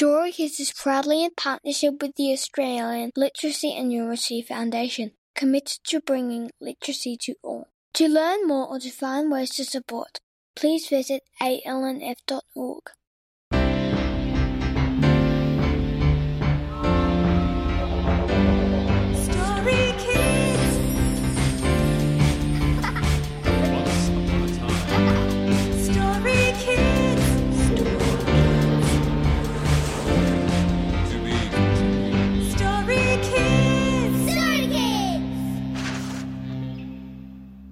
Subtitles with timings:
[0.00, 6.52] Story is proudly in partnership with the Australian Literacy and Numeracy Foundation, committed to bringing
[6.60, 7.66] literacy to all.
[7.94, 10.20] To learn more or to find ways to support,
[10.54, 12.82] please visit alnf.org.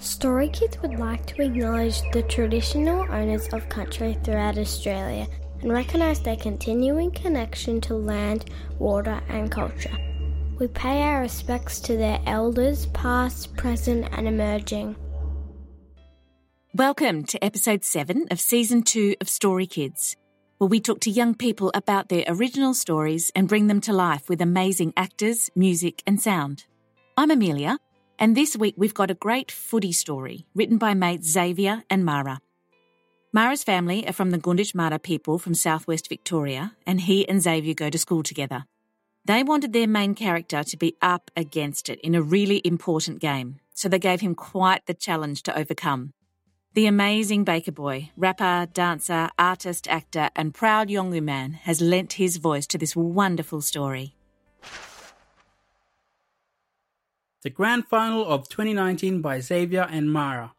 [0.00, 5.26] Story Kids would like to acknowledge the traditional owners of country throughout Australia
[5.60, 8.46] and recognise their continuing connection to land,
[8.78, 9.94] water, and culture.
[10.58, 14.96] We pay our respects to their elders, past, present, and emerging.
[16.74, 20.16] Welcome to episode 7 of season 2 of Story Kids,
[20.56, 24.30] where we talk to young people about their original stories and bring them to life
[24.30, 26.64] with amazing actors, music, and sound.
[27.18, 27.76] I'm Amelia,
[28.20, 32.40] and this week we've got a great footy story written by mates Xavier and Mara.
[33.32, 37.88] Mara's family are from the Gunditjmara people from southwest Victoria, and he and Xavier go
[37.88, 38.66] to school together.
[39.24, 43.60] They wanted their main character to be up against it in a really important game,
[43.72, 46.12] so they gave him quite the challenge to overcome.
[46.74, 52.36] The amazing Baker Boy, rapper, dancer, artist, actor, and proud Yolngu man, has lent his
[52.36, 54.14] voice to this wonderful story.
[57.42, 60.52] The Grand Final of 2019 by Xavier and Mara.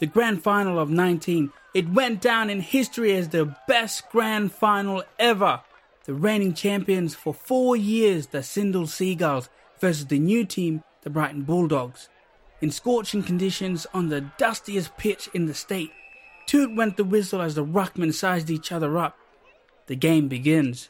[0.00, 1.52] The Grand Final of 19.
[1.74, 5.60] It went down in history as the best Grand Final ever.
[6.04, 11.42] The reigning champions for four years, the Sindel Seagulls, versus the new team, the Brighton
[11.42, 12.08] Bulldogs.
[12.62, 15.90] In scorching conditions on the dustiest pitch in the state,
[16.46, 19.18] toot went the whistle as the ruckmen sized each other up.
[19.88, 20.88] The game begins.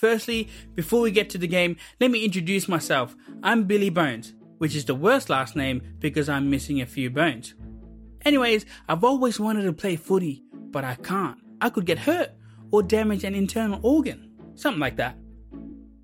[0.00, 3.14] Firstly, before we get to the game, let me introduce myself.
[3.42, 7.52] I'm Billy Bones, which is the worst last name because I'm missing a few bones.
[8.24, 11.36] Anyways, I've always wanted to play footy, but I can't.
[11.60, 12.30] I could get hurt
[12.70, 15.18] or damage an internal organ, something like that.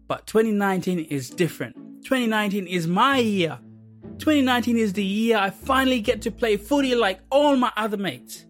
[0.06, 1.74] But 2019 is different.
[2.04, 3.58] 2019 is my year.
[4.18, 8.44] 2019 is the year I finally get to play footy like all my other mates.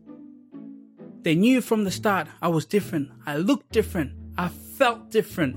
[1.23, 3.11] They knew from the start I was different.
[3.25, 4.26] I looked different.
[4.39, 5.57] I felt different.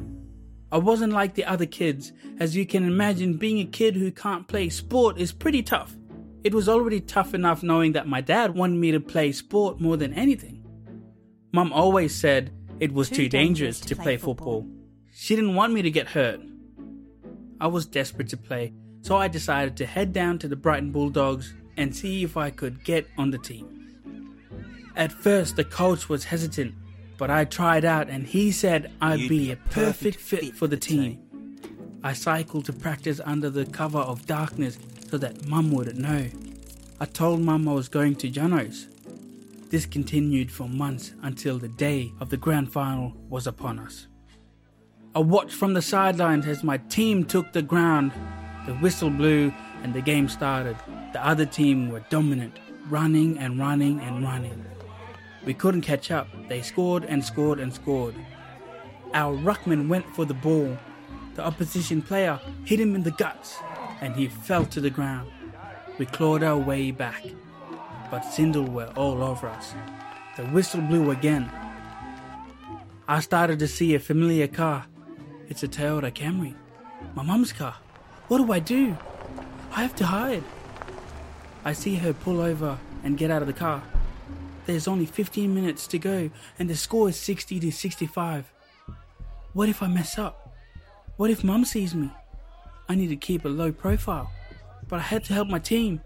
[0.72, 2.14] I wasn't like the other kids.
[2.40, 5.96] As you can imagine, being a kid who can't play sport is pretty tough.
[6.44, 9.98] It was already tough enough knowing that my dad wanted me to play sport more
[9.98, 10.64] than anything.
[11.52, 14.66] Mum always said it was too, dangerous, to play, football.
[15.12, 16.40] She didn't want me to get hurt.
[17.60, 21.54] I was desperate to play, so I decided to head down to the Brighton Bulldogs
[21.76, 23.66] and see if I could get on the team.
[24.96, 26.76] At first, the coach was hesitant,
[27.20, 31.20] but I tried out and he said I'd be a perfect fit for the team.
[32.02, 34.80] I cycled to practice under the cover of darkness
[35.12, 36.28] so that Mum wouldn't know.
[36.98, 38.88] I told Mum I was going to Jono's.
[39.70, 44.08] This continued for months until the day of the grand final was upon us.
[45.14, 48.14] I watched from the sidelines as my team took the ground.
[48.66, 49.54] The whistle blew
[49.84, 50.78] and the game started.
[51.12, 54.66] The other team were dominant, running and running and running.
[55.46, 56.28] We couldn't catch up.
[56.48, 58.16] They scored and scored and scored.
[59.14, 60.78] Our ruckman went for the ball.
[61.36, 63.58] The opposition player hit him in the guts
[64.02, 65.32] and he fell to the ground.
[65.98, 67.24] We clawed our way back,
[68.12, 69.74] but Sindel were all over us.
[70.38, 71.52] The whistle blew again.
[73.08, 74.86] I started to see a familiar car.
[75.48, 76.56] It's a Toyota Camry.
[77.16, 77.76] My mum's car.
[78.28, 78.96] What do I do?
[79.72, 80.44] I have to hide.
[81.66, 83.82] I see her pull over and get out of the car.
[84.70, 88.54] There's only 15 minutes to go and the score is 60 to 65.
[89.54, 90.54] What if I mess up?
[91.18, 92.12] What if mum sees me?
[92.88, 94.30] I need to keep a low profile,
[94.88, 96.02] but I had to help my team.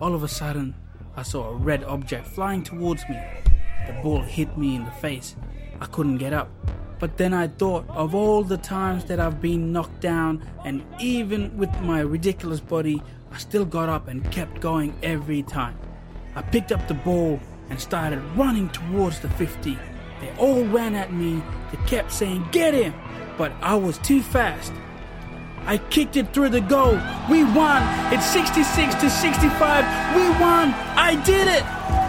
[0.00, 0.76] All of a sudden,
[1.16, 3.20] I saw a red object flying towards me.
[3.88, 5.34] The ball hit me in the face.
[5.80, 6.48] I couldn't get up.
[7.00, 11.58] But then I thought of all the times that I've been knocked down, and even
[11.58, 15.76] with my ridiculous body, I still got up and kept going every time.
[16.36, 17.38] I picked up the ball
[17.70, 19.78] and started running towards the 50.
[20.20, 21.42] They all ran at me.
[21.70, 22.94] They kept saying, Get him!
[23.38, 24.72] But I was too fast.
[25.66, 27.00] I kicked it through the goal.
[27.30, 27.82] We won.
[28.12, 30.16] It's 66 to 65.
[30.16, 30.74] We won.
[30.96, 31.64] I did it.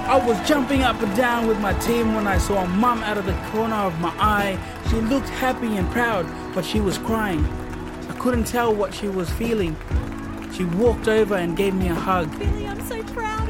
[0.07, 3.25] I was jumping up and down with my team when I saw mum out of
[3.25, 4.60] the corner of my eye.
[4.89, 7.45] She looked happy and proud, but she was crying.
[8.10, 9.75] I couldn't tell what she was feeling.
[10.54, 12.38] She walked over and gave me a hug.
[12.38, 13.45] Billy, I'm so proud.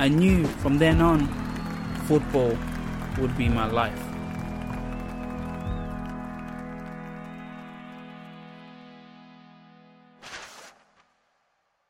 [0.00, 1.26] I knew from then on,
[2.06, 2.56] football
[3.18, 4.02] would be my life.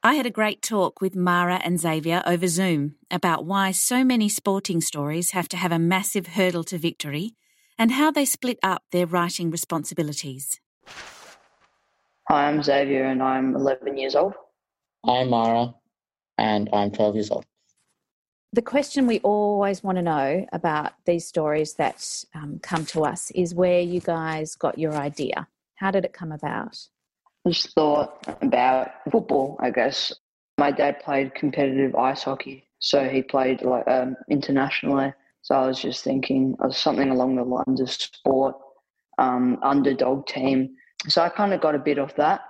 [0.03, 4.29] I had a great talk with Mara and Xavier over Zoom about why so many
[4.29, 7.37] sporting stories have to have a massive hurdle to victory
[7.79, 10.59] and how they split up their writing responsibilities.
[12.29, 14.35] Hi, I'm Xavier and I'm 11 years old.
[15.05, 15.77] I'm Mara,
[16.37, 17.45] and I'm 12 years old.
[18.53, 23.31] The question we always want to know about these stories that um, come to us
[23.31, 25.47] is where you guys got your idea.
[25.77, 26.77] How did it come about?
[27.47, 30.13] I just thought about football, I guess.
[30.59, 35.13] My dad played competitive ice hockey, so he played like um, internationally.
[35.43, 38.57] So I was just thinking of something along the lines of sport,
[39.19, 40.75] um, underdog team.
[41.07, 42.41] So I kind of got a bit of that,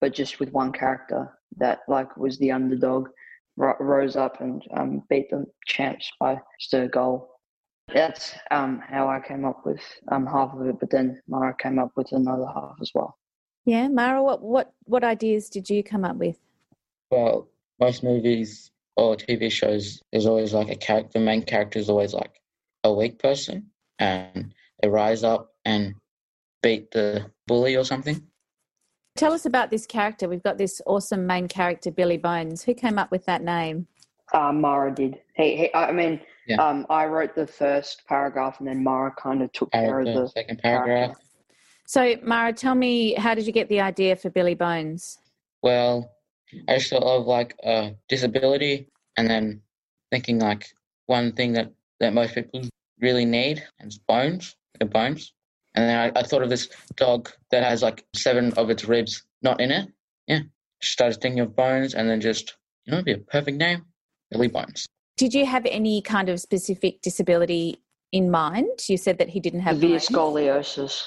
[0.00, 3.08] but just with one character that like was the underdog,
[3.56, 7.30] ro- rose up and um, beat the champs by just a goal.
[7.92, 9.80] That's um, how I came up with
[10.10, 13.18] um, half of it, but then Mara came up with another half as well.
[13.66, 16.36] Yeah, Mara, what, what, what ideas did you come up with?
[17.10, 17.48] Well,
[17.80, 22.14] most movies or TV shows, there's always like a character, the main character is always
[22.14, 22.40] like
[22.84, 25.94] a weak person, and they rise up and
[26.62, 28.26] beat the bully or something.
[29.16, 30.28] Tell us about this character.
[30.28, 32.64] We've got this awesome main character, Billy Bones.
[32.64, 33.86] Who came up with that name?
[34.32, 35.20] Uh, Mara did.
[35.36, 36.56] He, he, I mean, Yeah.
[36.56, 40.12] um, I wrote the first paragraph, and then Mara kind of took care of the
[40.22, 41.12] the second paragraph.
[41.12, 41.20] character.
[41.86, 45.18] So, Mara, tell me, how did you get the idea for Billy Bones?
[45.62, 46.10] Well,
[46.66, 49.60] I just thought of like a disability, and then
[50.10, 50.66] thinking like
[51.06, 51.70] one thing that
[52.00, 52.62] that most people
[53.00, 55.32] really need is bones, the bones.
[55.74, 59.24] And then I, I thought of this dog that has like seven of its ribs
[59.42, 59.88] not in it.
[60.26, 60.40] Yeah,
[60.80, 63.84] just started thinking of bones, and then just you know, it'd be a perfect name,
[64.30, 64.86] Billy Bones.
[65.16, 67.80] Did you have any kind of specific disability
[68.12, 68.80] in mind?
[68.88, 71.02] You said that he didn't have Severe scoliosis.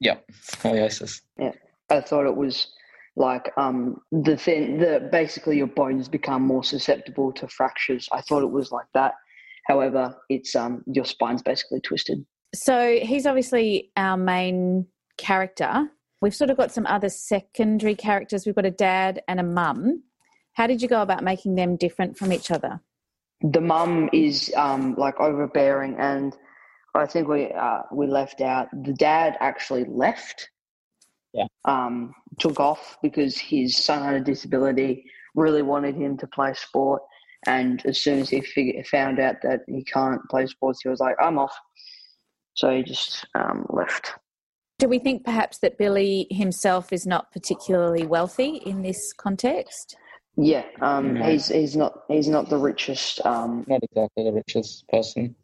[0.00, 1.22] Yep, scoliosis.
[1.38, 1.52] Yeah.
[1.88, 2.68] I thought it was
[3.16, 8.08] like um, the thing the basically your bones become more susceptible to fractures.
[8.12, 9.14] I thought it was like that.
[9.66, 12.24] However, it's um, your spine's basically twisted.
[12.54, 14.86] So he's obviously our main
[15.18, 15.90] character.
[16.20, 18.46] We've sort of got some other secondary characters.
[18.46, 20.02] We've got a dad and a mum.
[20.54, 22.80] How did you go about making them different from each other?
[23.42, 26.34] The mum is um, like overbearing, and
[26.94, 30.48] I think we uh, we left out the dad actually left.
[31.34, 31.44] Yeah.
[31.66, 35.04] Um, took off because his son had a disability.
[35.34, 37.02] Really wanted him to play sport,
[37.46, 41.00] and as soon as he fig- found out that he can't play sports, he was
[41.00, 41.54] like, "I'm off."
[42.56, 44.14] So he just um, left.
[44.78, 49.96] Do we think perhaps that Billy himself is not particularly wealthy in this context?
[50.36, 51.22] Yeah, um, No.
[51.24, 53.24] he's he's not he's not the richest.
[53.24, 55.34] Um, Not exactly the richest person.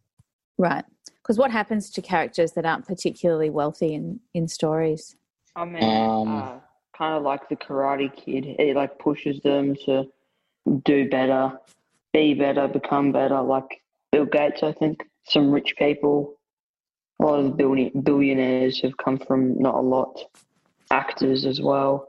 [0.59, 0.85] Right.
[1.23, 5.17] Because what happens to characters that aren't particularly wealthy in, in stories?
[5.57, 6.59] I mean, Um, uh,
[6.97, 8.45] kind of like the Karate Kid.
[8.59, 10.05] It like pushes them to
[10.85, 11.59] do better,
[12.13, 13.41] be better, become better.
[13.41, 15.03] Like Bill Gates, I think.
[15.29, 16.35] Some rich people.
[17.23, 20.19] A lot of the billion, billionaires have come from not a lot.
[20.91, 22.09] Actors as well,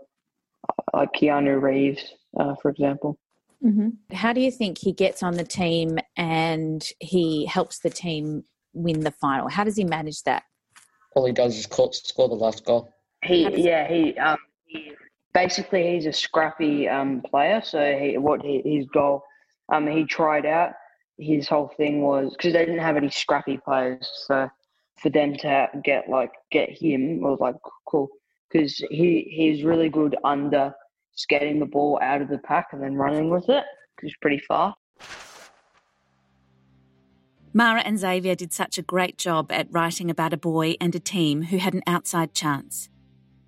[0.67, 2.03] uh, like Keanu Reeves,
[2.39, 3.17] uh, for example.
[3.63, 4.15] Mm-hmm.
[4.15, 8.43] How do you think he gets on the team and he helps the team
[8.73, 9.47] win the final?
[9.49, 10.43] How does he manage that?
[11.15, 12.91] All he does is score, score the last goal.
[13.23, 14.93] He, yeah, he, um, he
[15.33, 17.61] basically he's a scrappy um, player.
[17.63, 19.23] So he, what he, his goal,
[19.71, 20.71] um, he tried out.
[21.19, 24.09] His whole thing was because they didn't have any scrappy players.
[24.25, 24.49] So
[24.97, 28.09] for them to get like get him was like cool
[28.49, 30.73] because he he's really good under
[31.13, 33.63] just getting the ball out of the pack and then running with it.
[33.97, 34.77] 'cause He's pretty fast.
[37.55, 40.99] Mara and Xavier did such a great job at writing about a boy and a
[40.99, 42.89] team who had an outside chance.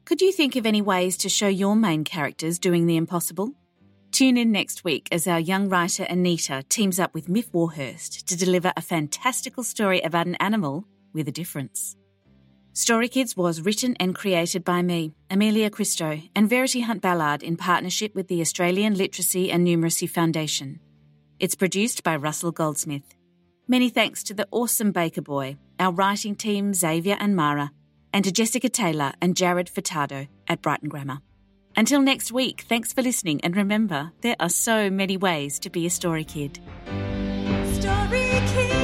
[0.06, 3.56] Could you think of any ways to show your main characters doing the impossible?
[4.12, 8.38] Tune in next week as our young writer Anita teams up with Myf Warhurst to
[8.38, 11.95] deliver a fantastical story about an animal with a difference.
[12.74, 17.55] Story Kids was written and created by me, Amelia Christo, and Verity Hunt Ballard in
[17.55, 20.81] partnership with the Australian Literacy and Numeracy Foundation.
[21.39, 23.15] It's produced by Russell Goldsmith.
[23.65, 27.72] Many thanks to the awesome Baker Boy, our writing team Xavier and Mara,
[28.13, 31.19] and to Jessica Taylor and Jared Furtado at Brighton Grammar.
[31.77, 35.86] Until next week, thanks for listening, and remember, there are so many ways to be
[35.86, 36.60] a story kid.
[37.74, 38.75] Story Kids.